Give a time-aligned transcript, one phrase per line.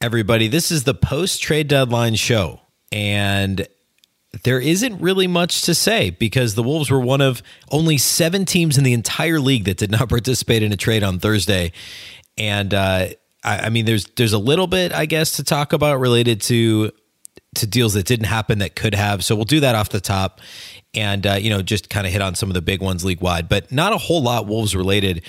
[0.00, 0.48] everybody.
[0.48, 2.60] This is the post trade deadline show.
[2.92, 3.66] And
[4.44, 8.76] there isn't really much to say because the Wolves were one of only seven teams
[8.76, 11.72] in the entire league that did not participate in a trade on Thursday.
[12.36, 13.08] And uh,
[13.42, 16.92] I, I mean, there's there's a little bit, I guess, to talk about related to
[17.54, 19.24] to deals that didn't happen that could have.
[19.24, 20.40] So we'll do that off the top,
[20.92, 23.22] and uh, you know, just kind of hit on some of the big ones league
[23.22, 25.22] wide, but not a whole lot Wolves related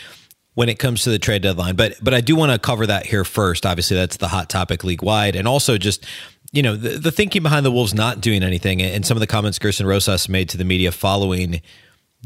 [0.57, 1.75] when it comes to the trade deadline.
[1.75, 3.63] But but I do want to cover that here first.
[3.63, 6.03] Obviously, that's the hot topic league wide, and also just
[6.51, 9.27] you know the, the thinking behind the Wolves not doing anything, and some of the
[9.27, 11.61] comments Gersson Rosas made to the media following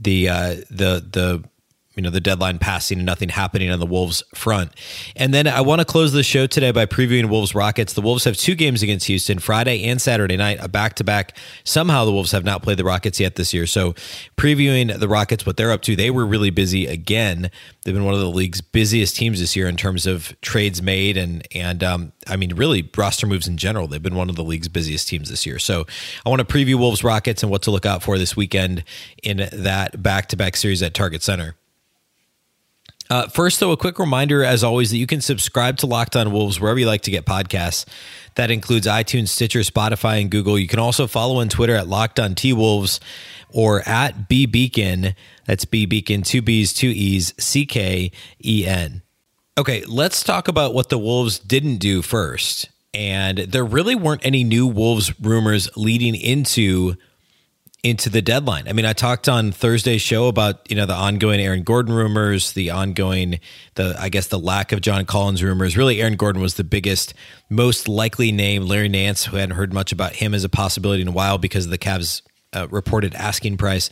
[0.02, 1.44] the uh, the the
[1.96, 4.72] you know the deadline passing and nothing happening on the Wolves front.
[5.16, 7.94] And then I want to close the show today by previewing Wolves Rockets.
[7.94, 11.36] The Wolves have two games against Houston, Friday and Saturday night, a back to back.
[11.66, 13.66] Somehow the Wolves have not played the Rockets yet this year.
[13.66, 13.94] So
[14.38, 17.52] previewing the Rockets, what they're up to, they were really busy again.
[17.84, 21.18] They've been one of the league's busiest teams this year in terms of trades made
[21.18, 23.88] and and um, I mean really roster moves in general.
[23.88, 25.60] They've been one of the league's busiest teams this year.
[25.60, 25.86] So
[26.26, 28.86] I want to preview Wolves Rockets and what to look out for this weekend
[29.24, 31.56] in that back to back series at Target Center.
[33.12, 36.32] Uh, first, though, a quick reminder, as always, that you can subscribe to Locked On
[36.32, 37.86] Wolves wherever you like to get podcasts.
[38.36, 40.58] That includes iTunes, Stitcher, Spotify, and Google.
[40.58, 43.02] You can also follow on Twitter at Locked On T Wolves
[43.50, 45.14] or at B Beecken.
[45.46, 48.14] That's B Beecken, two B's, two E's, C K
[48.46, 49.02] E N.
[49.58, 52.70] Okay, let's talk about what the Wolves didn't do first.
[52.94, 56.96] And there really weren't any new Wolves rumors leading into
[57.84, 58.68] into the deadline.
[58.68, 62.54] I mean, I talked on Thursday's show about, you know, the ongoing Aaron Gordon rumors,
[62.54, 63.40] the ongoing
[63.76, 65.76] the I guess the lack of John Collins rumors.
[65.76, 67.16] Really Aaron Gordon was the biggest
[67.50, 68.68] most likely name.
[68.68, 71.66] Larry Nance, who hadn't heard much about him as a possibility in a while because
[71.66, 72.22] of the Cavs
[72.54, 73.90] uh, reported asking price.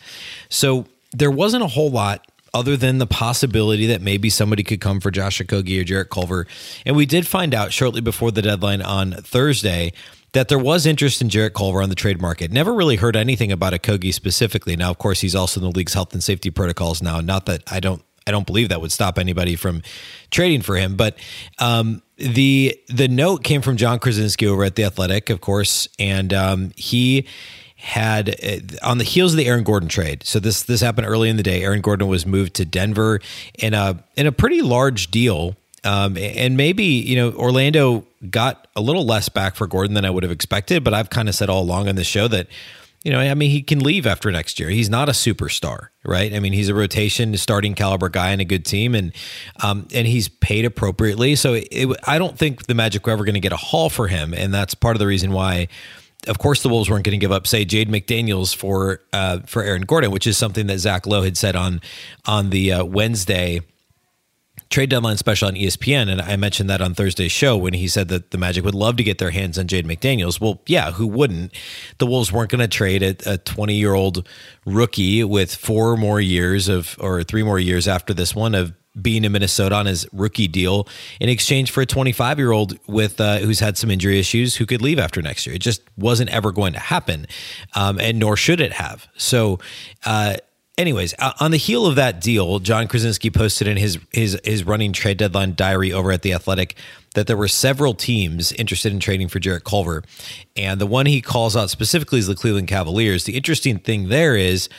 [0.49, 4.99] So there wasn't a whole lot other than the possibility that maybe somebody could come
[4.99, 6.47] for Josh Okogie or Jarrett Culver.
[6.85, 9.93] And we did find out shortly before the deadline on Thursday
[10.33, 12.51] that there was interest in Jarrett Culver on the trade market.
[12.51, 14.75] Never really heard anything about Okogie specifically.
[14.75, 17.19] Now, of course, he's also in the league's health and safety protocols now.
[17.21, 19.81] Not that I don't I don't believe that would stop anybody from
[20.29, 20.95] trading for him.
[20.95, 21.17] But
[21.57, 26.31] um, the the note came from Jon Krawczynski over at the Athletic, of course, and
[26.33, 27.25] um, he
[27.75, 30.23] had uh, on the heels of the Aaron Gordon trade.
[30.25, 31.63] So this this happened early in the day.
[31.63, 33.19] Aaron Gordon was moved to Denver
[33.57, 38.81] in a in a pretty large deal um, and maybe, you know, Orlando got a
[38.81, 41.49] little less back for Gordon than I would have expected, but I've kind of said
[41.49, 42.47] all along on the show that,
[43.03, 44.69] you know, I mean, he can leave after next year.
[44.69, 46.33] He's not a superstar, right?
[46.33, 49.13] I mean, he's a rotation starting caliber guy in a good team, and
[49.63, 51.35] um, and he's paid appropriately.
[51.35, 54.07] So it, I don't think the Magic were ever going to get a haul for
[54.07, 55.69] him, and that's part of the reason why.
[56.27, 59.63] Of course, the Wolves weren't going to give up, say, Jade McDaniels for uh, for
[59.63, 61.79] Aaron Gordon, which is something that Zach Lowe had said on
[62.25, 63.61] on the uh, Wednesday
[64.69, 68.07] trade deadline special on ESPN, and I mentioned that on Thursday's show when he said
[68.09, 70.39] that the Magic would love to get their hands on Jade McDaniels.
[70.39, 71.53] Well, yeah, who wouldn't?
[71.97, 74.27] The Wolves weren't going to trade a 20 year old
[74.65, 79.23] rookie with four more years of, or three more years after this one of being
[79.23, 80.87] in Minnesota on his rookie deal
[81.19, 84.65] in exchange for a 25 year old with uh, who's had some injury issues who
[84.65, 85.55] could leave after next year.
[85.55, 87.27] It just wasn't ever going to happen,
[87.75, 89.07] um, and nor should it have.
[89.17, 89.59] So.
[90.05, 90.35] Uh,
[90.79, 94.63] anyways, uh, on the heel of that deal, Jon Krawczynski posted in his his his
[94.63, 96.75] running trade deadline diary over at the Athletic
[97.15, 100.03] that there were several teams interested in trading for Jarrett Culver,
[100.55, 103.25] and the one he calls out specifically is the Cleveland Cavaliers.
[103.25, 104.69] The interesting thing there is.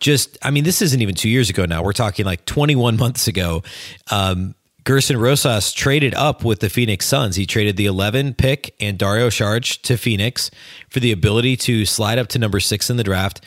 [0.00, 1.84] Just, I mean, this isn't even two years ago now.
[1.84, 3.62] We're talking like 21 months ago.
[4.10, 7.36] Um, Gersson Rosas traded up with the Phoenix Suns.
[7.36, 10.50] He traded the 11 pick and Dario Saric to Phoenix
[10.90, 13.42] for the ability to slide up to number six in the draft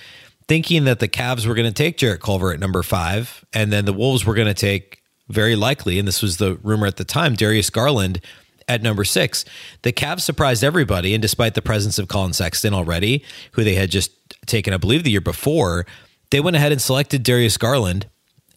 [0.47, 3.85] thinking that the Cavs were going to take Jarrett Culver at number five, and then
[3.85, 7.03] the Wolves were going to take very likely, and this was the rumor at the
[7.03, 8.21] time, Darius Garland
[8.67, 9.45] at number six.
[9.81, 13.89] The Cavs surprised everybody, and despite the presence of Collin Sexton already, who they had
[13.89, 14.11] just
[14.45, 15.85] taken, I believe, the year before,
[16.31, 18.07] they went ahead and selected Darius Garland,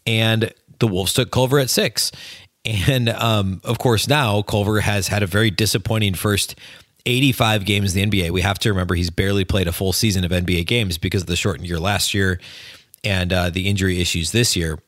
[0.05, 2.11] and the Wolves took Culver at six.
[2.65, 6.55] And um, of course, now Culver has had a very disappointing first
[7.09, 8.31] 85 games in the NBA.
[8.31, 11.27] We have to remember he's barely played a full season of NBA games because of
[11.27, 12.39] the shortened year last year
[13.03, 14.79] and uh, the injury issues this year.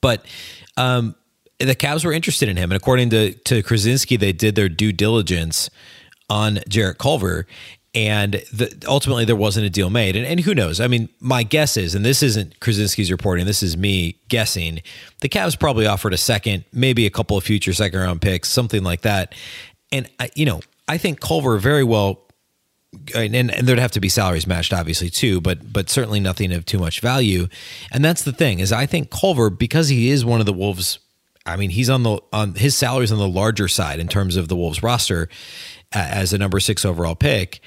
[0.00, 0.24] But
[0.76, 1.14] um,
[1.58, 4.92] the Cavs were interested in him, and according to to Krawczynski, they did their due
[4.92, 5.70] diligence
[6.28, 7.46] on Jarrett Culver,
[7.94, 10.16] and the, ultimately there wasn't a deal made.
[10.16, 10.80] And, and, who knows?
[10.80, 14.82] I mean, my guess is, and this isn't Krawczynski's reporting, this is me guessing.
[15.20, 18.82] The Cavs probably offered a second, maybe a couple of future second round picks, something
[18.82, 19.34] like that.
[19.92, 22.22] And I, you know, I think Culver very well.
[23.14, 26.64] And, and there'd have to be salaries matched, obviously, too, but but certainly nothing of
[26.64, 27.48] too much value.
[27.92, 30.98] And that's the thing is, I think Culver, because he is one of the Wolves
[31.46, 34.48] I mean, he's on the on his salary's on the larger side in terms of
[34.48, 35.28] the Wolves roster
[35.92, 37.60] as a number six overall pick.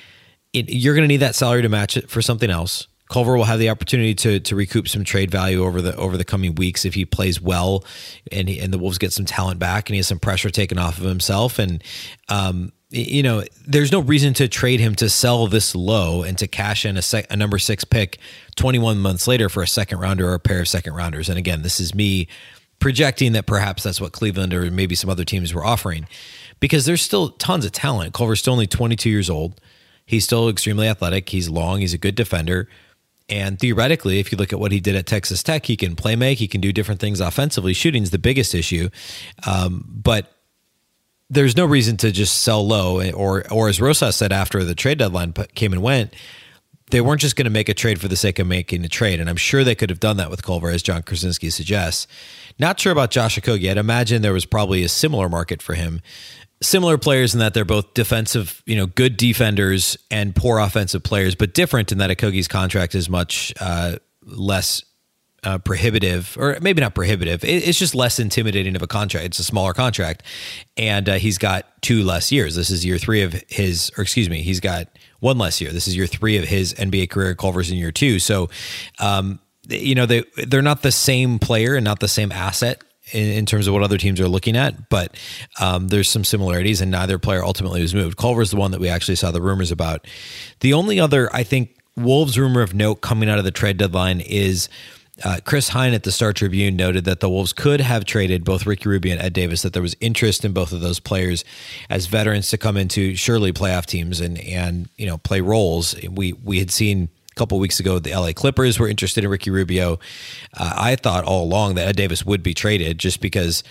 [0.52, 2.88] It, you're going to need that salary to match it for something else.
[3.10, 6.26] Culver will have the opportunity to to recoup some trade value over the over the
[6.26, 7.86] coming weeks if he plays well,
[8.32, 10.78] and he, and the Wolves get some talent back, and he has some pressure taken
[10.78, 11.84] off of himself, and
[12.28, 16.48] um, you know, there's no reason to trade him to sell this low and to
[16.48, 18.18] cash in a, sec, a number six pick
[18.56, 21.30] 21 months later for a second rounder or a pair of second rounders.
[21.30, 22.28] And again, this is me
[22.80, 26.08] projecting that perhaps that's what Cleveland or maybe some other teams were offering
[26.60, 28.14] because there's still tons of talent.
[28.14, 29.62] Culver's still only 22 years old.
[30.06, 31.30] He's still extremely athletic.
[31.30, 31.82] He's long.
[31.82, 32.68] He's a good defender.
[33.30, 36.16] And theoretically, if you look at what he did at Texas Tech, he can play
[36.16, 36.40] make.
[36.40, 37.74] He can do different things offensively.
[37.74, 38.90] Shooting's the biggest issue.
[39.46, 40.39] Um, but
[41.30, 43.02] there's no reason to just sell low.
[43.12, 46.14] Or, or as Rosas said after the trade deadline came and went,
[46.92, 49.20] they weren't just going to make a trade for the sake of making a trade.
[49.20, 52.08] And I'm sure they could have done that with Culver, as Jon Krawczynski suggests.
[52.58, 53.70] Not sure about Josh Okogie.
[53.70, 56.02] I'd imagine there was probably a similar market for him.
[56.62, 61.36] Similar players in that they're both defensive, you know, good defenders and poor offensive players,
[61.36, 64.84] but different in that Okogie's contract is much uh, less
[65.44, 67.44] uh, prohibitive, or maybe not prohibitive.
[67.44, 69.26] It, it's just less intimidating of a contract.
[69.28, 70.24] It's a smaller contract,
[70.78, 72.56] and uh, he's got two less years.
[72.56, 74.88] This is year three of his, or excuse me, he's got
[75.20, 75.72] one less year.
[75.72, 77.36] This is year three of his NBA career.
[77.36, 78.20] Culver's in year two.
[78.20, 78.50] So,
[79.00, 83.30] um, you know, they they're not the same player and not the same asset in,
[83.30, 85.16] in, terms of what other teams are looking at, but
[85.60, 88.18] um, there's some similarities, and neither player ultimately was moved.
[88.18, 90.06] Culver's the one that we actually saw the rumors about.
[90.60, 94.22] The only other, I think, Wolves rumor of note coming out of the trade deadline
[94.22, 94.70] is
[95.24, 98.66] uh, Chris Hine at the Star Tribune noted that the Wolves could have traded both
[98.66, 101.44] Ricky Rubio and Ed Davis, that there was interest in both of those players
[101.90, 105.96] as veterans to come into surely playoff teams and and you know play roles.
[106.10, 109.50] We we had seen a couple weeks ago the LA Clippers were interested in Ricky
[109.50, 110.00] Rubio.
[110.54, 113.64] Uh, I thought all along that Ed Davis would be traded just because,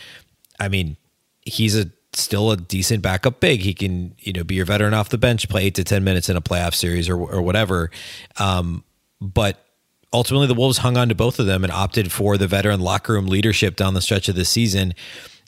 [0.60, 0.96] I mean,
[1.42, 3.60] he's a still a decent backup big.
[3.60, 6.28] He can, you know, be your veteran off the bench, play eight to 10 minutes
[6.28, 7.90] in a playoff series or, or whatever.
[8.38, 8.84] Um,
[9.20, 9.64] but
[10.12, 13.12] ultimately the Wolves hung on to both of them and opted for the veteran locker
[13.12, 14.94] room leadership down the stretch of the season.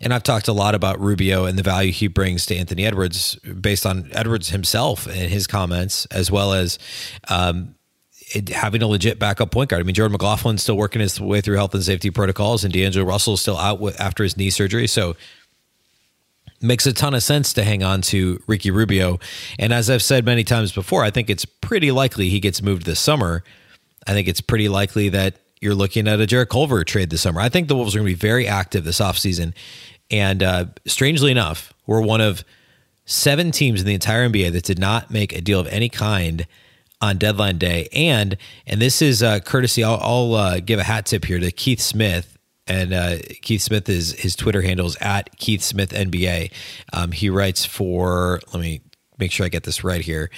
[0.02, 3.34] And I've talked a lot about Rubio and the value he brings to Anthony Edwards
[3.36, 6.78] based on Edwards himself and his comments, as well as
[7.28, 7.74] um,
[8.34, 9.80] it, having a legit backup point guard.
[9.80, 13.04] I mean, Jordan McLaughlin's still working his way through health and safety protocols, and D'Angelo
[13.04, 14.86] Russell's still out with, after his knee surgery.
[14.86, 15.16] So
[16.62, 19.18] makes a ton of sense to hang on to Ricky Rubio.
[19.58, 22.86] And as I've said many times before, I think it's pretty likely he gets moved
[22.86, 23.42] this summer
[24.10, 27.40] I think it's pretty likely that you're looking at a Jarrett Culver trade this summer.
[27.40, 29.54] I think the Wolves are going to be very active this offseason.
[30.10, 32.44] And uh, strangely enough, we're one of
[33.04, 36.48] seven teams in the entire NBA that did not make a deal of any kind
[37.00, 37.88] on deadline day.
[37.92, 38.36] And
[38.66, 39.84] and this is uh, courtesy.
[39.84, 42.36] I'll, I'll uh, give a hat tip here to Keith Smith.
[42.66, 46.52] And uh, Keith Smith is his Twitter handle is at Keith Smith NBA.
[46.92, 48.80] Um, he writes for let me
[49.20, 50.30] make sure I get this right here.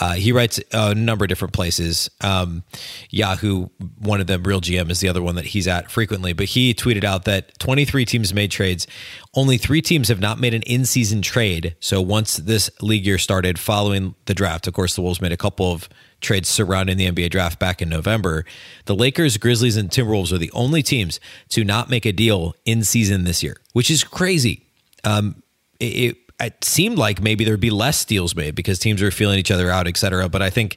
[0.00, 2.08] Uh, he writes a number of different places.
[2.20, 2.62] Um,
[3.10, 3.68] Yahoo,
[3.98, 6.32] one of them, Real GM, is the other one that he's at frequently.
[6.32, 8.86] But he tweeted out that 23 teams made trades.
[9.34, 11.76] Only three teams have not made an in season trade.
[11.80, 15.36] So once this league year started following the draft, of course, the Wolves made a
[15.36, 15.88] couple of
[16.20, 18.44] trades surrounding the NBA draft back in November.
[18.86, 22.82] The Lakers, Grizzlies, and Timberwolves are the only teams to not make a deal in
[22.84, 24.66] season this year, which is crazy.
[25.04, 25.42] Um,
[25.78, 26.16] it, it
[26.62, 29.86] seemed like maybe there'd be less deals made because teams are feeling each other out,
[29.86, 30.28] et cetera.
[30.28, 30.76] But I think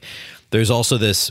[0.50, 1.30] there's also this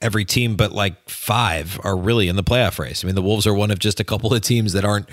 [0.00, 3.04] every team but like five are really in the playoff race.
[3.04, 5.08] I mean, the Wolves are one of just a couple of teams that aren't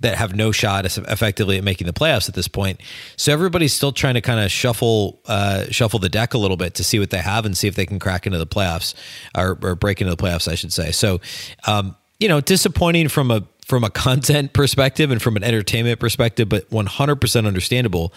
[0.00, 2.80] that have no shot effectively at making the playoffs at this point.
[3.16, 6.74] So everybody's still trying to kind of shuffle uh, shuffle the deck a little bit
[6.74, 8.94] to see what they have and see if they can crack into the playoffs
[9.36, 10.90] or, or break into the playoffs, I should say.
[10.90, 11.20] So,
[11.66, 16.48] um, you know, disappointing from a from a content perspective and from an entertainment perspective,
[16.48, 18.12] but 100% understandable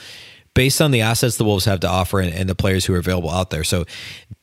[0.55, 2.97] based on the assets the Wolves have to offer and, and, the players who are
[2.97, 3.63] available out there.
[3.63, 3.85] So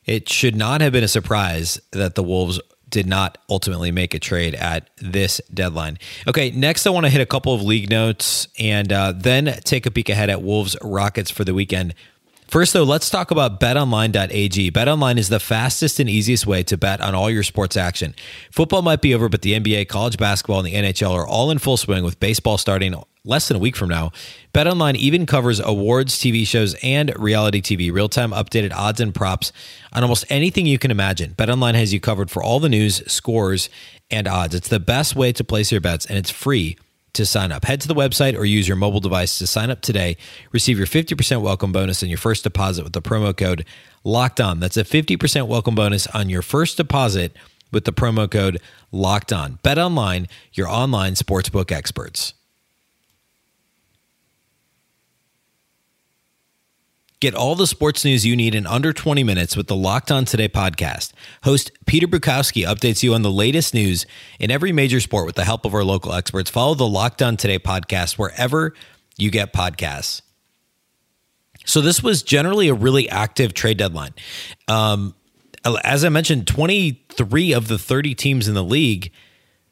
[0.05, 4.19] it should not have been a surprise that the Wolves did not ultimately make a
[4.19, 5.97] trade at this deadline.
[6.27, 9.85] Okay, next I want to hit a couple of league notes and uh, then take
[9.85, 11.93] a peek ahead at Wolves Rockets for the weekend.
[12.51, 14.71] First, though, let's talk about betonline.ag.
[14.71, 18.13] BetOnline is the fastest and easiest way to bet on all your sports action.
[18.51, 21.59] Football might be over, but the NBA, college basketball, and the NHL are all in
[21.59, 22.93] full swing with baseball starting
[23.23, 24.11] less than a week from now.
[24.53, 29.53] BetOnline even covers awards, TV shows, and reality TV, real time updated odds and props
[29.93, 31.33] on almost anything you can imagine.
[31.35, 33.69] BetOnline has you covered for all the news, scores,
[34.09, 34.53] and odds.
[34.53, 36.75] It's the best way to place your bets, and it's free
[37.13, 37.65] to sign up.
[37.65, 40.17] Head to the website or use your mobile device to sign up today.
[40.51, 43.65] Receive your 50% welcome bonus on your first deposit with the promo code
[44.03, 44.59] locked on.
[44.59, 47.35] That's a 50% welcome bonus on your first deposit
[47.71, 49.59] with the promo code locked on.
[49.63, 52.33] Bet online, your online sportsbook experts.
[57.21, 60.25] Get all the sports news you need in under 20 minutes with the Locked On
[60.25, 61.13] Today podcast.
[61.43, 64.07] Host Peter Bukowski updates you on the latest news
[64.39, 66.49] in every major sport with the help of our local experts.
[66.49, 68.73] Follow the Locked On Today podcast wherever
[69.19, 70.23] you get podcasts.
[71.63, 74.15] So, this was generally a really active trade deadline.
[74.67, 75.13] Um,
[75.83, 79.11] as I mentioned, 23 of the 30 teams in the league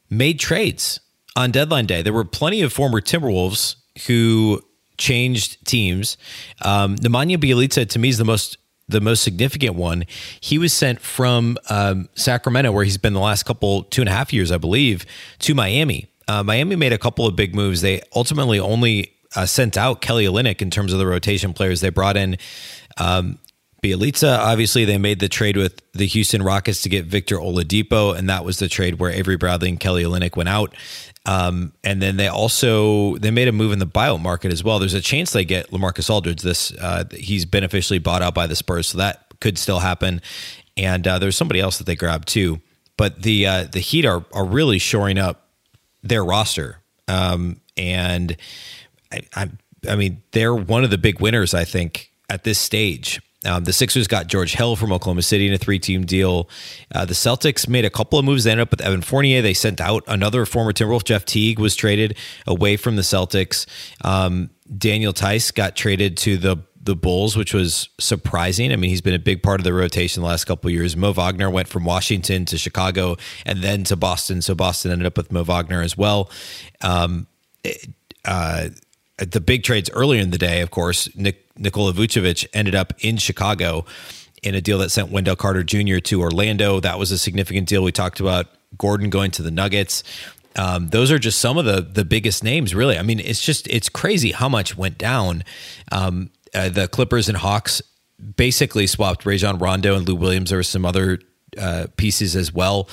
[0.08, 1.00] made trades
[1.36, 2.03] on deadline day.
[2.03, 4.62] There were plenty of former Timberwolves who
[5.00, 6.18] changed teams.
[6.62, 10.03] Um, Nemanja Bjelica to me is the most the most significant one.
[10.41, 14.12] He was sent from um, Sacramento, where he's been the last couple two and a
[14.12, 15.06] half years, I believe,
[15.39, 16.08] to Miami.
[16.27, 17.82] Uh, Miami made a couple of big moves.
[17.82, 21.82] They ultimately only uh, sent out Kelly Olynyk in terms of the rotation players.
[21.82, 22.38] They brought in
[22.98, 23.38] um,
[23.81, 24.38] Bjelica.
[24.38, 28.43] Obviously, they made the trade with the Houston Rockets to get Victor Oladipo, and that
[28.43, 30.75] was the trade where Avery Bradley and Kelly Olynyk went out.
[31.25, 34.79] Um, and then they also they made a move in the buyout market as well.
[34.79, 36.41] There's a chance they get Lamarcus Aldridge.
[36.41, 40.21] This uh, he's been officially bought out by the Spurs, so that could still happen.
[40.75, 42.62] And uh, there's somebody else that they grabbed too.
[42.98, 45.50] But the uh, the Heat are are really shoring up
[46.01, 48.36] their roster, um, and
[49.12, 49.50] I, I
[49.88, 53.21] I mean they're one of the big winners I think at this stage.
[53.46, 56.50] Um, the Sixers got George Hill from Oklahoma City in a three-team deal.
[56.93, 58.43] Uh, the Celtics made a couple of moves.
[58.43, 59.41] They ended up with Evan Fournier.
[59.41, 61.05] They sent out another former Timberwolf.
[61.05, 63.65] Jeff Teague was traded away from the Celtics.
[64.03, 68.72] Um, Daniel Theis got traded to the the Bulls, which was surprising.
[68.72, 70.96] I mean, he's been a big part of the rotation the last couple years.
[70.96, 74.41] Mo Wagner went from Washington to Chicago and then to Boston.
[74.41, 76.31] So Boston ended up with Mo Wagner as well.
[76.81, 77.27] Um,
[78.25, 78.69] uh,
[79.17, 83.18] the big trades earlier in the day, of course, Nick, Nikola Vucevic ended up in
[83.18, 83.86] Chicago
[84.42, 85.98] in a deal that sent Wendell Carter Jr.
[86.00, 86.80] to Orlando.
[86.80, 87.84] That was a significant deal.
[87.84, 88.48] We talked about
[88.78, 90.04] Gordon going to the Nuggets.
[90.56, 92.98] Um, those are just some of the the biggest names, really.
[92.98, 95.44] I mean, it's just it's crazy how much went down.
[95.92, 97.82] Um, uh, the Clippers and Hawks
[98.36, 100.50] basically swapped Rajon Rondo and Lou Williams.
[100.50, 101.20] There were some other
[101.58, 102.89] uh, pieces as well.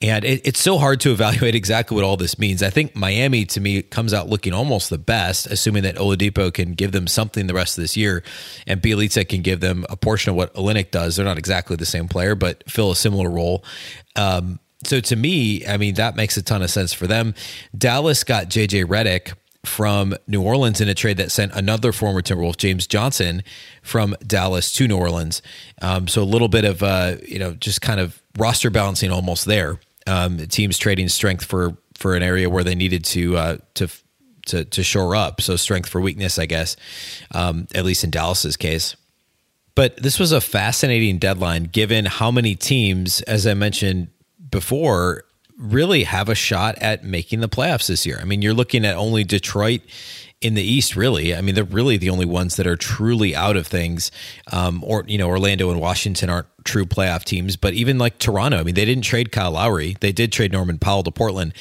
[0.00, 2.62] And it, it's so hard to evaluate exactly what all this means.
[2.62, 6.74] I think Miami, to me, comes out looking almost the best, assuming that Oladipo can
[6.74, 8.22] give them something the rest of this year,
[8.66, 11.16] and Bjelica can give them a portion of what Olynyk does.
[11.16, 13.64] They're not exactly the same player, but fill a similar role.
[14.16, 17.34] Um, so to me, I mean, that makes a ton of sense for them.
[17.76, 19.34] Dallas got JJ Redick
[19.68, 23.42] from New Orleans in a trade that sent another former Timberwolf, James Johnson,
[23.82, 25.42] from Dallas to New Orleans.
[25.80, 29.44] Um, so a little bit of uh, you know just kind of roster balancing almost
[29.44, 29.80] there.
[30.06, 33.88] Um, teams trading strength for for an area where they needed to uh, to
[34.46, 35.40] to to shore up.
[35.40, 36.76] So strength for weakness, I guess,
[37.32, 38.96] um, at least in Dallas's case.
[39.74, 44.08] But this was a fascinating deadline, given how many teams, as I mentioned
[44.50, 45.24] before,
[45.58, 48.18] really have a shot at making the playoffs this year.
[48.20, 49.82] I mean, you're looking at only Detroit
[50.40, 51.34] in the East, really.
[51.34, 54.12] I mean, they're really the only ones that are truly out of things.
[54.52, 58.58] Um, or, you know, Orlando and Washington aren't true playoff teams, but even like Toronto,
[58.58, 59.96] I mean, they didn't trade Kyle Lowry.
[60.00, 61.54] They did trade Norman Powell to Portland,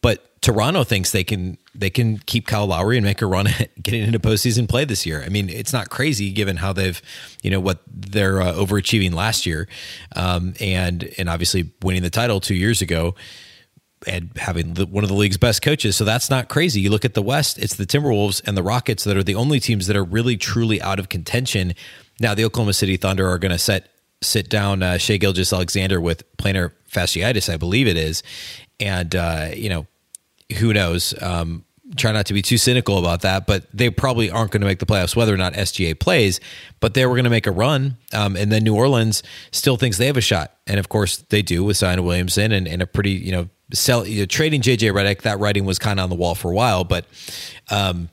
[0.00, 3.82] but Toronto thinks they can they can keep Kyle Lowry and make a run at
[3.82, 5.22] getting into postseason play this year.
[5.22, 7.00] I mean, it's not crazy given how they've,
[7.42, 9.68] you know, what they're uh, overachieving last year,
[10.14, 13.14] um, and and obviously winning the title two years ago
[14.06, 15.96] and having the, one of the league's best coaches.
[15.96, 16.80] So that's not crazy.
[16.80, 19.58] You look at the West, it's the Timberwolves and the Rockets that are the only
[19.58, 21.74] teams that are really truly out of contention.
[22.20, 23.88] Now, the Oklahoma City Thunder are going to set
[24.20, 28.24] sit down uh, Shai Gilgeous-Alexander with plantar fasciitis, I believe it is,
[28.80, 29.86] and uh, you know
[30.58, 31.14] who knows.
[31.22, 31.64] Um,
[31.96, 34.78] try not to be too cynical about that, but they probably aren't going to make
[34.78, 36.38] the playoffs, whether or not SGA plays.
[36.80, 39.98] But they were going to make a run, um, and then New Orleans still thinks
[39.98, 42.86] they have a shot, and of course they do with Zion Williamson and, and a
[42.86, 45.22] pretty you know sell you know, trading JJ Redick.
[45.22, 47.06] That writing was kind of on the wall for a while, but
[47.70, 48.08] um,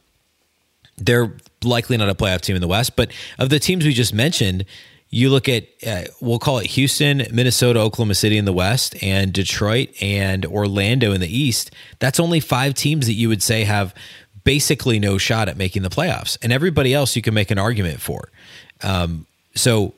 [0.98, 2.96] they're likely not a playoff team in the West.
[2.96, 4.66] But of the teams we just mentioned,
[5.10, 9.32] you look at uh, we'll call it Houston, Minnesota, Oklahoma City in the West, and
[9.32, 11.72] Detroit and Orlando in the East.
[12.00, 13.94] That's only five teams that you would say have
[14.44, 18.02] basically no shot at making the playoffs, and everybody else you can make an argument
[18.02, 18.30] for.
[18.84, 19.94] Um, so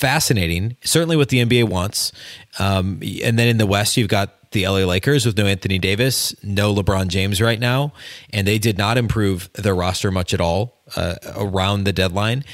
[0.00, 2.12] fascinating, certainly what the NBA wants.
[2.58, 6.34] Um, and then in the West, you've got the LA Lakers with no Anthony Davis,
[6.42, 7.92] no LeBron James right now,
[8.32, 12.44] and they did not improve their roster much at all uh, around the deadline.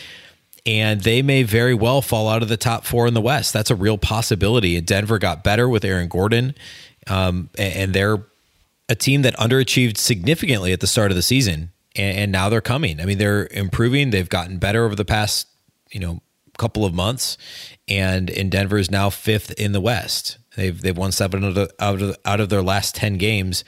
[0.67, 3.53] And they may very well fall out of the top four in the West.
[3.53, 4.79] That's a real possibility.
[4.81, 6.55] Denver got better with Aaron Gordon,
[7.07, 8.27] um, and they're
[8.89, 12.61] a team that underachieved significantly at the start of the season, and, and now they're
[12.61, 13.01] coming.
[13.01, 14.11] I mean, they're improving.
[14.11, 15.47] They've gotten better over the past,
[15.93, 16.21] you know,
[16.57, 17.37] couple of months,
[17.87, 20.39] and in Denver is now fifth in the West.
[20.57, 23.63] They've they've won seven out of, out of out of their last ten games,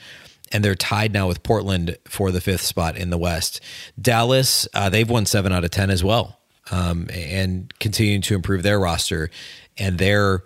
[0.51, 3.61] and they're tied now with Portland for the fifth spot in the West.
[4.01, 6.38] Dallas, uh, they've won seven out of ten as well,
[6.71, 9.29] um, and continuing to improve their roster.
[9.77, 10.43] And they're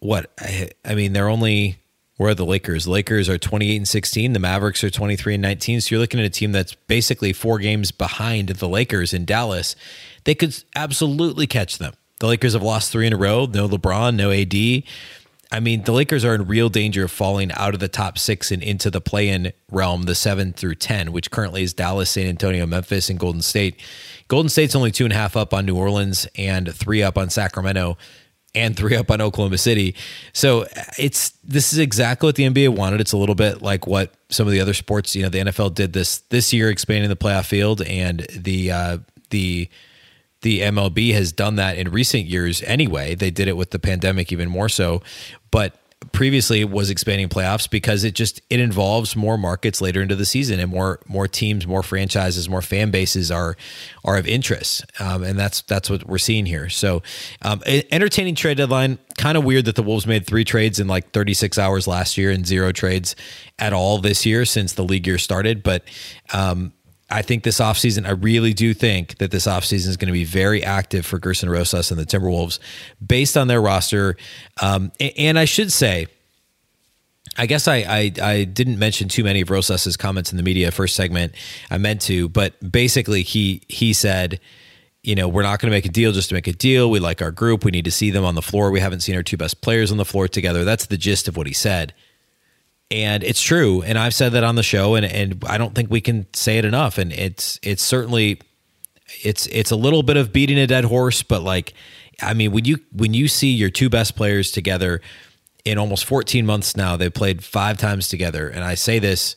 [0.00, 1.78] what I, I mean, they're only
[2.16, 2.86] where are the Lakers?
[2.86, 4.32] Lakers are 28 and 16.
[4.32, 5.80] The Mavericks are 23 and 19.
[5.80, 9.74] So you're looking at a team that's basically four games behind the Lakers in Dallas.
[10.24, 11.94] They could absolutely catch them.
[12.20, 13.46] The Lakers have lost three in a row.
[13.46, 14.84] No LeBron, no AD.
[15.52, 18.50] I mean, the Lakers are in real danger of falling out of the top six
[18.50, 22.26] and into the play in realm, the seven through 10, which currently is Dallas, San
[22.26, 23.78] Antonio, Memphis, and Golden State.
[24.28, 27.28] Golden State's only two and a half up on New Orleans and three up on
[27.28, 27.98] Sacramento
[28.54, 29.94] and three up on Oklahoma City.
[30.32, 30.66] So
[30.98, 33.02] it's this is exactly what the NBA wanted.
[33.02, 35.74] It's a little bit like what some of the other sports, you know, the NFL
[35.74, 38.98] did this this year, expanding the playoff field, and the uh,
[39.30, 39.68] the
[40.42, 43.14] the MLB has done that in recent years anyway.
[43.14, 45.02] They did it with the pandemic even more so,
[45.50, 45.76] but
[46.10, 50.58] previously was expanding playoffs because it just it involves more markets later into the season
[50.58, 53.56] and more more teams, more franchises, more fan bases are
[54.04, 56.68] are of interest, um, and that's that's what we're seeing here.
[56.68, 57.02] So,
[57.42, 58.98] um, entertaining trade deadline.
[59.16, 62.30] Kind of weird that the Wolves made three trades in like 36 hours last year
[62.30, 63.14] and zero trades
[63.58, 65.84] at all this year since the league year started, but.
[66.32, 66.72] Um,
[67.12, 70.24] I think this offseason, I really do think that this offseason is going to be
[70.24, 72.58] very active for Gersson Rosas and the Timberwolves
[73.06, 74.16] based on their roster.
[74.62, 76.06] Um, and I should say,
[77.36, 80.70] I guess I, I, I didn't mention too many of Rosas's comments in the media
[80.70, 81.34] first segment.
[81.70, 84.40] I meant to, but basically he he said,
[85.02, 86.90] you know, we're not going to make a deal just to make a deal.
[86.90, 87.64] We like our group.
[87.64, 88.70] We need to see them on the floor.
[88.70, 90.64] We haven't seen our two best players on the floor together.
[90.64, 91.92] That's the gist of what he said
[92.92, 93.82] and it's true.
[93.82, 96.58] And i've said that on the show and, and i don't think we can say
[96.58, 96.98] it enough.
[96.98, 98.40] And it's it's certainly
[99.24, 101.74] it's it's a little bit of beating a dead horse but like
[102.22, 105.02] i mean when you when you see your two best players together
[105.64, 108.48] in almost 14 months now they played five times together.
[108.48, 109.36] And i say this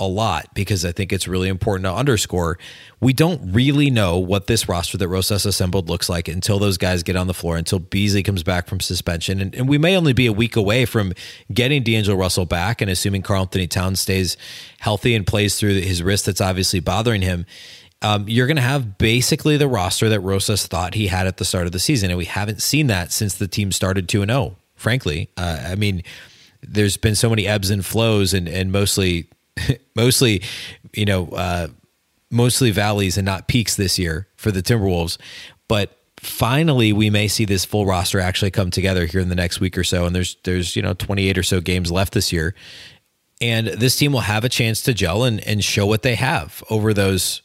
[0.00, 2.58] a lot because I think it's really important to underscore.
[3.00, 7.02] We don't really know what this roster that Rosas assembled looks like until those guys
[7.02, 9.40] get on the floor, until Beasley comes back from suspension.
[9.40, 11.12] And, and we may only be a week away from
[11.52, 14.38] getting D'Angelo Russell back and assuming Karl-Anthony Towns stays
[14.78, 17.44] healthy and plays through his wrist that's obviously bothering him.
[18.02, 21.44] Um, you're going to have basically the roster that Rosas thought he had at the
[21.44, 22.10] start of the season.
[22.10, 25.28] And we haven't seen that since the team started 2 0, frankly.
[25.36, 26.02] Uh, I mean,
[26.62, 29.28] there's been so many ebbs and flows and, and mostly
[29.96, 30.42] mostly,
[30.94, 31.68] you know, uh,
[32.30, 35.18] mostly valleys and not peaks this year for the Timberwolves.
[35.68, 39.60] But finally, we may see this full roster actually come together here in the next
[39.60, 40.06] week or so.
[40.06, 42.54] And there's there's you know 28 or so games left this year,
[43.40, 46.62] and this team will have a chance to gel and and show what they have
[46.70, 47.42] over those,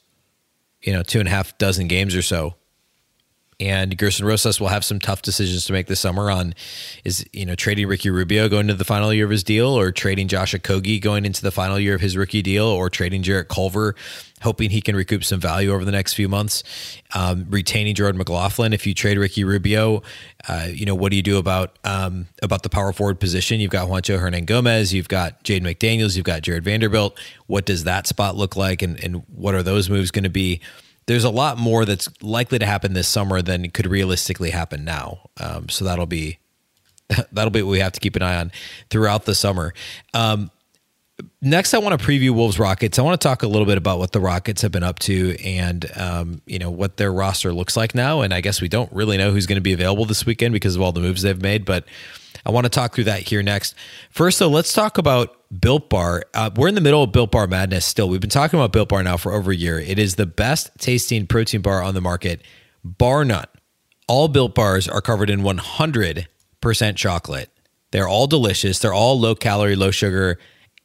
[0.82, 2.56] you know, two and a half dozen games or so
[3.60, 6.54] and Gersson Rosas will have some tough decisions to make this summer on
[7.04, 9.92] is you know trading Ricky Rubio going into the final year of his deal or
[9.92, 13.48] trading Josh Okogie going into the final year of his rookie deal or trading Jarrett
[13.48, 13.96] Culver
[14.42, 16.64] hoping he can recoup some value over the next few months?
[17.16, 20.04] Um, retaining Jordan McLaughlin if you trade Ricky Rubio
[20.48, 23.60] uh, you know what do you do about um, about the power forward position?
[23.60, 27.18] You've got Juancho Hernangomez you've got Jaden McDaniels you've got Jarred Vanderbilt.
[27.48, 30.60] What does that spot look like and, and what are those moves going to be
[31.08, 35.30] there's a lot more that's likely to happen this summer than could realistically happen now.
[35.38, 36.40] Um, so that'll be
[37.32, 38.52] that'll be what we have to keep an eye on
[38.90, 39.74] throughout the summer.
[40.14, 40.50] Um,
[41.42, 42.98] next, I want to preview Wolves Rockets.
[42.98, 45.38] I want to talk a little bit about what the Rockets have been up to
[45.44, 48.22] and um, you know what their roster looks like now.
[48.22, 50.76] And I guess we don't really know who's going to be available this weekend because
[50.76, 51.86] of all the moves they've made, but.
[52.48, 53.74] I want to talk through that here next.
[54.12, 56.24] First, though, let's talk about Built Bar.
[56.34, 58.10] Uh, we're in the middle of Built Bar madness still.
[58.10, 59.80] We've been talking about Built Bar now for over a year.
[59.80, 62.42] It is the best tasting protein bar on the market,
[62.84, 63.46] bar none.
[64.08, 66.28] All Built Bars are covered in 100%
[66.96, 67.50] chocolate.
[67.92, 68.80] They're all delicious.
[68.80, 70.38] They're all low calorie, low sugar,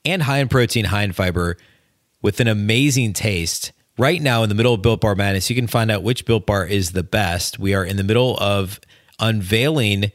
[0.04, 1.56] and high in protein, high in fiber,
[2.22, 3.72] with an amazing taste.
[3.98, 6.46] Right now, in the middle of Built Bar madness, you can find out which Built
[6.46, 7.58] Bar is the best.
[7.58, 8.80] We are in the middle of
[9.18, 10.12] unveiling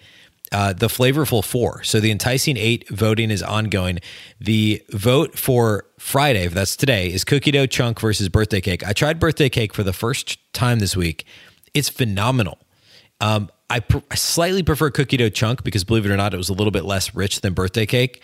[0.51, 1.83] uh, the flavorful four.
[1.83, 3.99] So the enticing eight voting is ongoing.
[4.39, 8.85] The vote for Friday, that's today, is cookie dough chunk versus birthday cake.
[8.85, 11.25] I tried birthday cake for the first time this week.
[11.73, 12.59] It's phenomenal.
[13.21, 16.37] Um, I, pr- I slightly prefer cookie dough chunk because, believe it or not, it
[16.37, 18.21] was a little bit less rich than birthday cake.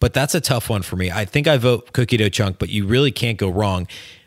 [0.00, 1.10] But that's a tough one for me.
[1.10, 3.86] I think I vote cookie dough chunk, but you really can't go wrong.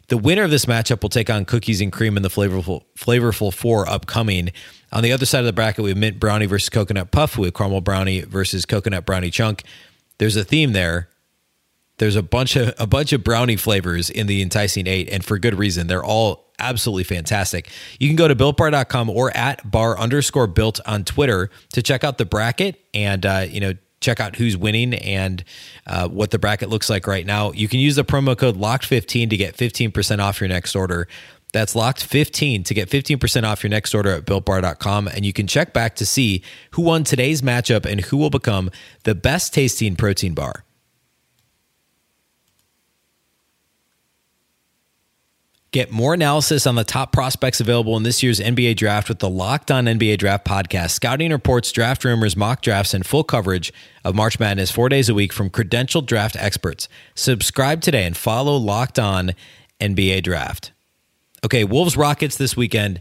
[0.09, 3.53] The winner of this matchup will take on cookies and cream in the flavorful flavorful
[3.53, 4.51] four upcoming.
[4.93, 7.37] On the other side of the bracket, we have mint brownie versus coconut puff.
[7.37, 9.63] We have caramel brownie versus coconut brownie chunk.
[10.17, 11.09] There's a theme there.
[11.97, 15.37] There's a bunch of a bunch of brownie flavors in the enticing eight, and for
[15.39, 15.87] good reason.
[15.87, 17.69] They're all absolutely fantastic.
[17.99, 22.17] You can go to builtbar.com or at bar underscore built on Twitter to check out
[22.17, 25.43] the bracket and uh, you know check out who's winning and
[25.85, 27.51] uh, what the bracket looks like right now.
[27.51, 31.07] You can use the promo code locked15 to get 15% off your next order.
[31.53, 35.07] That's locked 15 to get 15% off your next order at builtbar.com.
[35.07, 38.69] And you can check back to see who won today's matchup and who will become
[39.03, 40.65] the best tasting protein bar.
[45.77, 49.29] Get more analysis on the top prospects available in this year's NBA draft with the
[49.29, 50.89] Locked On NBA Draft podcast.
[50.89, 53.71] Scouting reports, draft rumors, mock drafts, and full coverage
[54.03, 56.89] of March Madness four days a week from credentialed draft experts.
[57.13, 59.33] Subscribe today and follow Locked On
[59.79, 60.71] NBA Draft.
[61.45, 62.99] Okay, Wolves Rockets this weekend.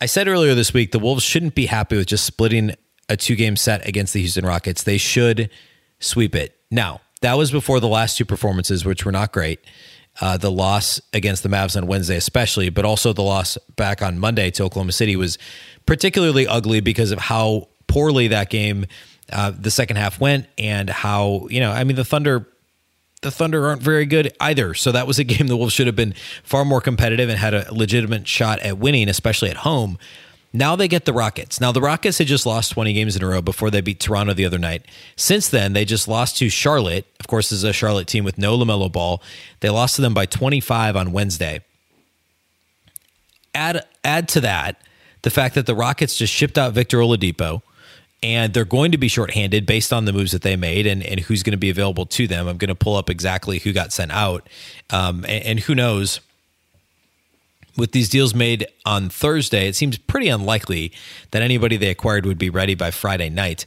[0.00, 2.74] I said earlier this week the Wolves shouldn't be happy with just splitting
[3.08, 4.82] a two game set against the Houston Rockets.
[4.82, 5.50] They should
[6.00, 6.56] sweep it.
[6.68, 9.60] Now, that was before the last two performances, which were not great
[10.20, 14.18] uh, the loss against the Mavs on Wednesday, especially, but also the loss back on
[14.18, 15.38] Monday to Oklahoma City was
[15.86, 18.86] particularly ugly because of how poorly that game,
[19.32, 22.48] uh, the second half went, and how you know, I mean, the Thunder.
[23.22, 24.74] The Thunder aren't very good either.
[24.74, 27.54] So that was a game the Wolves should have been far more competitive and had
[27.54, 29.96] a legitimate shot at winning, especially at home.
[30.52, 31.60] Now they get the Rockets.
[31.60, 34.34] Now the Rockets had just lost 20 games in a row before they beat Toronto
[34.34, 34.84] the other night.
[35.16, 37.06] Since then, they just lost to Charlotte.
[37.20, 39.22] Of course, this is a Charlotte team with no LaMelo Ball.
[39.60, 41.60] They lost to them by 25 on Wednesday.
[43.54, 44.82] Add add to that
[45.22, 47.62] the fact that the Rockets just shipped out Victor Oladipo
[48.22, 51.20] and they're going to be shorthanded based on the moves that they made and, and
[51.20, 52.46] who's going to be available to them.
[52.46, 54.48] I'm going to pull up exactly who got sent out.
[54.90, 56.20] Um, and, and who knows–
[57.76, 60.92] with these deals made on Thursday, it seems pretty unlikely
[61.30, 63.66] that anybody they acquired would be ready by Friday night.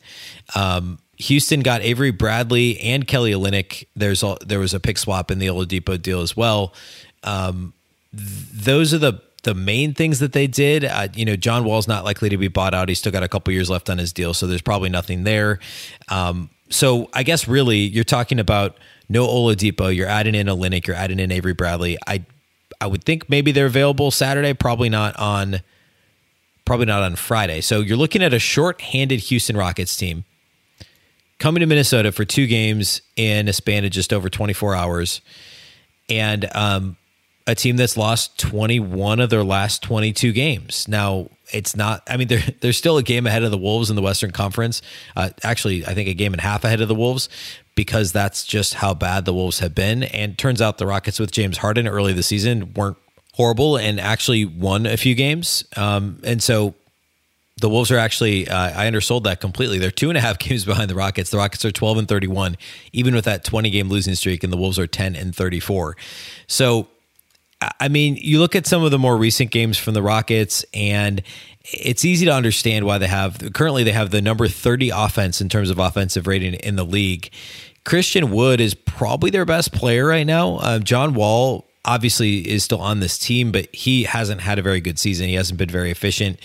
[0.53, 3.85] Um, Houston got Avery Bradley and Kelly Olynyk.
[3.95, 6.73] There's there was a pick swap in the Oladipo deal as well.
[7.23, 7.73] Um,
[8.11, 10.83] th- those are the the main things that they did.
[10.83, 12.89] Uh, you know, John Wall's not likely to be bought out.
[12.89, 15.59] He's still got a couple years left on his deal, so there's probably nothing there.
[16.09, 18.75] Um, so I guess really you're talking about
[19.07, 19.95] no Oladipo.
[19.95, 20.87] You're adding in Olynyk.
[20.87, 21.97] You're adding in Avery Bradley.
[22.07, 22.25] I
[22.81, 25.61] I would think maybe they're available Saturday, probably not on
[26.65, 27.61] probably not on Friday.
[27.61, 30.25] So you're looking at a short-handed Houston Rockets team
[31.37, 35.21] coming to Minnesota for two games in a span of just over 24 hours,
[36.09, 36.97] and um,
[37.47, 40.87] a team that's lost 21 of their last 22 games.
[40.87, 42.03] Now it's not.
[42.07, 44.81] I mean, they're they're still a game ahead of the Wolves in the Western Conference.
[45.15, 47.29] Uh, actually, I think a game and a half ahead of the Wolves
[47.75, 50.03] because that's just how bad the Wolves have been.
[50.03, 52.97] And turns out the Rockets with James Harden early the season weren't
[53.33, 55.65] horrible and actually won a few games.
[55.75, 56.73] Um, and so
[57.61, 59.77] the Wolves are actually, uh, I undersold that completely.
[59.77, 61.29] They're two and a half games behind the Rockets.
[61.29, 62.57] The Rockets are 12 and 31,
[62.93, 65.97] even with that 20 game losing streak, and the Wolves are 10 and 34.
[66.47, 66.87] So,
[67.79, 71.21] I mean, you look at some of the more recent games from the Rockets, and
[71.63, 75.49] it's easy to understand why they have currently they have the number 30 offense in
[75.49, 77.29] terms of offensive rating in the league.
[77.83, 80.59] Christian Wood is probably their best player right now.
[80.59, 84.81] Um, John Wall obviously is still on this team, but he hasn't had a very
[84.81, 85.27] good season.
[85.27, 86.39] He hasn't been very efficient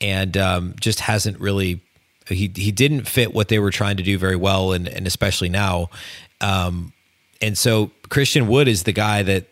[0.00, 1.80] and um, just hasn't really
[2.28, 5.48] he he didn't fit what they were trying to do very well and and especially
[5.48, 5.90] now.
[6.40, 6.92] Um,
[7.40, 9.46] and so Christian Wood is the guy that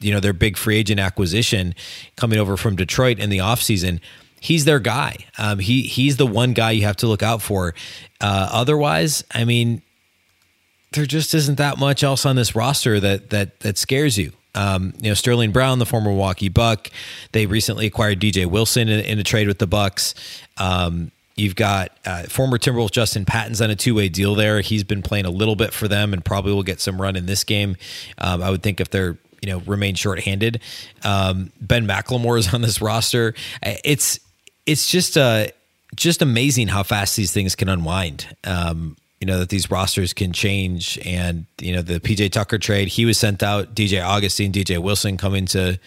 [0.00, 1.74] you know their big free agent acquisition
[2.16, 4.00] coming over from Detroit in the offseason
[4.40, 5.16] he's their guy.
[5.38, 7.74] Um, he he's the one guy you have to look out for.
[8.20, 9.82] Uh, otherwise, I mean,
[10.92, 14.32] there just isn't that much else on this roster that that that scares you.
[14.52, 16.90] Um, you know, Sterling Brown, the former Milwaukee Buck,
[17.30, 20.12] they recently acquired DJ Wilson in, in a trade with the Bucks.
[20.56, 24.60] Um, you've got uh, former Timberwolves Justin Patton's on a two way deal there.
[24.60, 27.26] He's been playing a little bit for them and probably will get some run in
[27.26, 27.76] this game.
[28.18, 30.60] Um, I would think if they're you know remain shorthanded.
[31.04, 33.34] Um, ben McLemore is on this roster.
[33.62, 34.20] It's
[34.66, 35.48] it's just uh
[35.96, 38.34] just amazing how fast these things can unwind.
[38.44, 42.88] Um, you know that these rosters can change, and you know the PJ Tucker trade.
[42.88, 43.74] He was sent out.
[43.74, 45.78] DJ Augustin, DJ Wilson coming to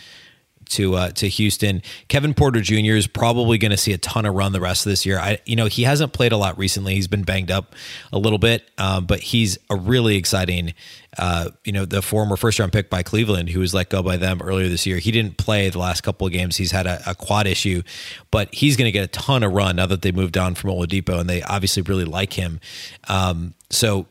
[0.73, 1.81] to uh, to Houston.
[2.07, 2.95] Kevin Porter Jr.
[2.95, 5.19] is probably going to see a ton of run the rest of this year.
[5.19, 6.95] I you know he hasn't played a lot recently.
[6.95, 7.75] He's been banged up
[8.11, 10.73] a little bit, um, but he's a really exciting.
[11.17, 14.17] Uh, you know the former first round pick by Cleveland, who was let go by
[14.17, 14.97] them earlier this year.
[14.97, 16.57] He didn't play the last couple of games.
[16.57, 17.83] He's had a, a quad issue,
[18.31, 20.71] but he's going to get a ton of run now that they moved on from
[20.71, 22.59] Oladipo, and they obviously really like him.
[23.07, 24.07] Um, so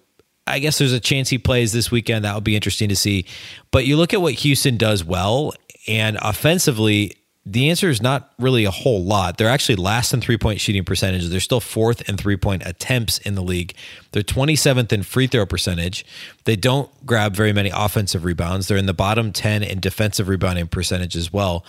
[0.47, 2.25] I guess there's a chance he plays this weekend.
[2.25, 3.27] That would be interesting to see.
[3.71, 5.53] But you look at what Houston does well,
[5.87, 9.37] and offensively, the answer is not really a whole lot.
[9.37, 11.27] They're actually last in three point shooting percentage.
[11.27, 13.75] They're still fourth in three point attempts in the league.
[14.13, 16.05] They're 27th in free throw percentage.
[16.45, 18.69] They don't grab very many offensive rebounds.
[18.69, 21.65] They're in the bottom 10 in defensive rebounding percentage as well.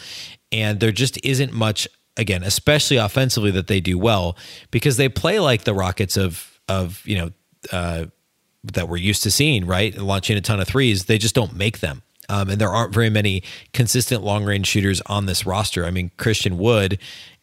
[0.52, 4.38] And there just isn't much, again, especially offensively, that they do well
[4.70, 7.32] because they play like the Rockets of, of you know,
[7.72, 8.06] uh,
[8.64, 9.96] that we're used to seeing, right?
[9.98, 11.06] Launching a ton of threes.
[11.06, 12.02] They just don't make them.
[12.30, 15.86] Um, and there aren't very many consistent long range shooters on this roster.
[15.86, 17.00] I mean, Christian Wood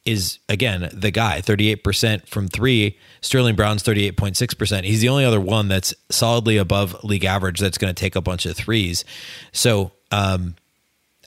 [0.07, 5.69] is again the guy 38% from three sterling brown's 38.6% he's the only other one
[5.69, 9.05] that's solidly above league average that's going to take a bunch of threes
[9.53, 10.57] so um,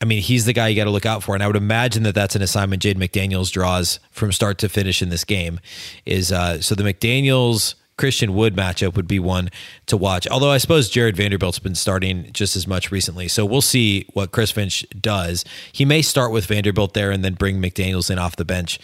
[0.01, 2.01] i mean he's the guy you got to look out for and i would imagine
[2.01, 5.59] that that's an assignment jade mcdaniels draws from start to finish in this game
[6.07, 9.49] is uh, so the mcdaniels Christian Wood matchup would be one
[9.85, 10.27] to watch.
[10.27, 13.29] Although I suppose Jarred Vanderbilt's been starting just as much recently.
[13.29, 15.45] So we'll see what Chris Finch does.
[15.71, 18.77] He may start with Vanderbilt there and then bring McDaniels in off the bench.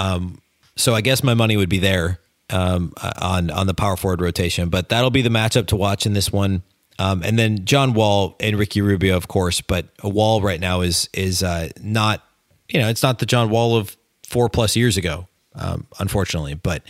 [0.00, 0.42] Um,
[0.74, 2.18] so I guess my money would be there
[2.50, 4.68] um, on on the power forward rotation.
[4.68, 6.64] But that'll be the matchup to watch in this one.
[6.98, 9.60] Um, and then John Wall and Ricky Rubio, of course.
[9.60, 12.24] But a Wall right now is is uh, not
[12.68, 16.54] you know it's not the John Wall of four plus years ago, um, unfortunately.
[16.54, 16.82] But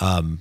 [0.00, 0.40] um,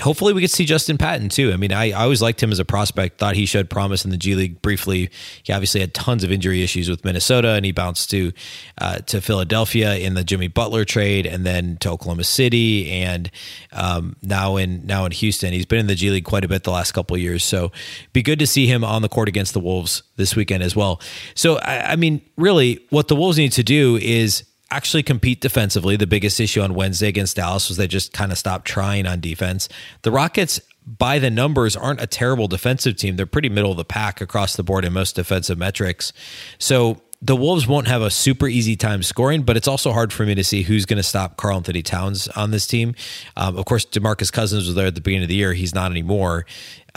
[0.00, 1.52] hopefully we could see Justin Patton too.
[1.52, 4.10] I mean, I, I, always liked him as a prospect, thought he showed promise in
[4.10, 5.08] the G League briefly.
[5.44, 8.32] He obviously had tons of injury issues with Minnesota and he bounced to
[8.78, 13.30] uh, to Philadelphia in the Jimmy Butler trade and then to Oklahoma City and
[13.72, 15.52] um, now in now in Houston.
[15.52, 17.44] He's been in the G League quite a bit the last couple years.
[17.44, 17.70] So
[18.12, 21.00] be good to see him on the court against the Wolves this weekend as well.
[21.34, 25.96] So I, I mean, really what the Wolves need to do is actually compete defensively.
[25.96, 29.20] The biggest issue on Wednesday against Dallas was they just kind of stopped trying on
[29.20, 29.68] defense.
[30.02, 33.16] The Rockets, by the numbers, aren't a terrible defensive team.
[33.16, 36.12] They're pretty middle of the pack across the board in most defensive metrics.
[36.58, 40.26] So the Wolves won't have a super easy time scoring, but it's also hard for
[40.26, 42.94] me to see who's going to stop Karl-Anthony Towns on this team.
[43.36, 45.54] Um, of course, DeMarcus Cousins was there at the beginning of the year.
[45.54, 46.44] He's not anymore.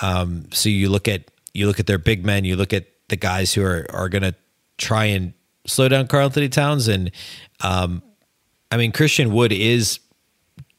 [0.02, 2.44] Um, so you look at you look at their big men.
[2.44, 4.36] You look at the guys who are are going to
[4.78, 5.34] try and
[5.68, 6.88] slow down Karl-Anthony Towns.
[6.88, 7.12] And
[7.62, 8.02] um,
[8.72, 10.00] I mean, Christian Wood is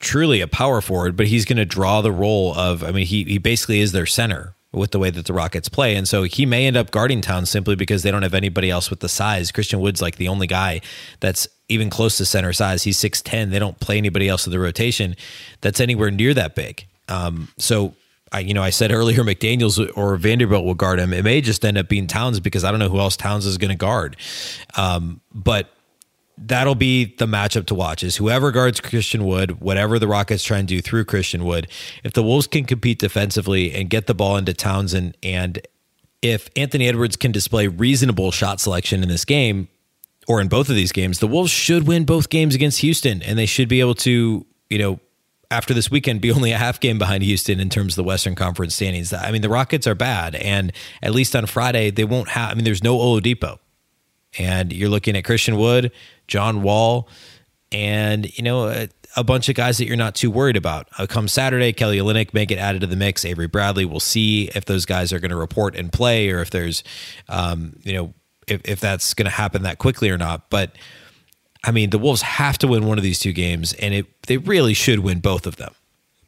[0.01, 3.24] truly a power forward, but he's going to draw the role of, I mean, he,
[3.24, 5.96] he basically is their center with the way that the Rockets play.
[5.96, 8.90] And so he may end up guarding Towns simply because they don't have anybody else
[8.90, 9.51] with the size.
[9.51, 10.83] Christian Wood's like the only guy
[11.20, 12.83] that's even close to center size.
[12.83, 13.51] He's 6'10.
[13.51, 15.16] They don't play anybody else in the rotation
[15.61, 16.87] that's anywhere near that big.
[17.09, 17.94] Um, so
[18.32, 21.12] I, you know, I said earlier McDaniels or Vanderbilt will guard him.
[21.12, 23.58] It may just end up being Towns because I don't know who else Towns is
[23.58, 24.16] going to guard.
[24.76, 25.70] Um, but
[26.46, 30.58] that'll be the matchup to watch is whoever guards Christian Wood, whatever the Rockets try
[30.58, 31.68] and do through Christian Wood.
[32.04, 35.60] If the Wolves can compete defensively and get the ball into Townsend, and
[36.22, 39.68] if Anthony Edwards can display reasonable shot selection in this game
[40.26, 43.38] or in both of these games, the Wolves should win both games against Houston and
[43.38, 45.00] they should be able to, you know,
[45.50, 48.34] after this weekend be only a half game behind Houston in terms of the Western
[48.34, 49.12] Conference standings.
[49.12, 52.52] I mean, the Rockets are bad, and at least on Friday they won't have.
[52.52, 53.58] I mean, there's no Oladipo,
[54.38, 55.92] and you're looking at Christian Wood,
[56.26, 57.08] John Wall,
[57.72, 60.88] and you know a, a bunch of guys that you're not too worried about.
[60.98, 63.24] Uh, come Saturday, Kelly Olynyk may get added to the mix.
[63.24, 66.50] Avery Bradley, we'll see if those guys are going to report and play, or if
[66.50, 66.84] there's,
[67.28, 68.14] um, you know,
[68.46, 70.72] if if that's going to happen that quickly or not, but
[71.68, 74.38] I mean, the Wolves have to win one of these two games, and it, they
[74.38, 75.74] really should win both of them.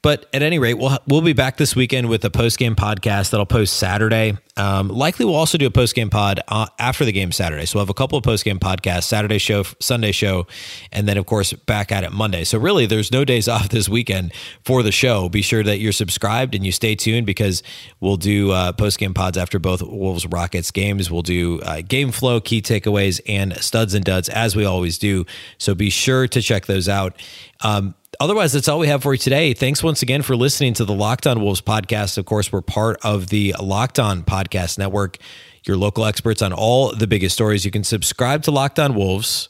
[0.03, 3.31] But at any rate, we'll we'll be back this weekend with a post game podcast
[3.31, 4.39] that'll post Saturday.
[4.57, 7.67] Um, likely, we'll also do a post game pod uh, after the game Saturday.
[7.67, 10.47] So we'll have a couple of post game podcasts: Saturday show, Sunday show,
[10.91, 12.45] and then of course back at it Monday.
[12.45, 14.33] So really, there's no days off this weekend
[14.65, 15.29] for the show.
[15.29, 17.63] Be sure that you're subscribed and you stay tuned because
[18.01, 21.11] we'll do uh, post game pods after both Wolves Rockets games.
[21.11, 25.27] We'll do uh, game flow, key takeaways, and studs and duds as we always do.
[25.59, 27.21] So be sure to check those out.
[27.63, 29.55] Um, otherwise, that's all we have for you today.
[29.55, 32.19] Thanks once again for listening to the Locked On Wolves podcast.
[32.19, 35.19] Of course, we're part of the Locked On Podcast Network,
[35.65, 37.65] your local experts on all the biggest stories.
[37.65, 39.49] You can subscribe to Locked On Wolves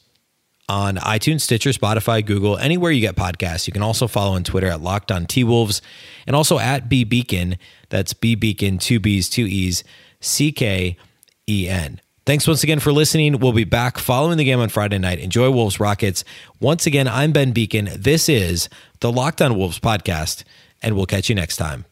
[0.69, 3.67] on iTunes, Stitcher, Spotify, Google, anywhere you get podcasts.
[3.67, 5.81] You can also follow on Twitter at Locked On T Wolves
[6.25, 7.57] and also at B Beecken.
[7.89, 9.83] That's B Beecken, two B's, two E's,
[10.21, 10.95] C K
[11.49, 11.99] E N.
[12.25, 13.39] Thanks once again for listening.
[13.39, 15.19] We'll be back following the game on Friday night.
[15.19, 16.23] Enjoy Wolves Rockets.
[16.59, 17.91] Once again, I'm Ben Beecken.
[17.95, 20.43] This is the Locked On Wolves podcast,
[20.83, 21.85] and we'll catch you next time.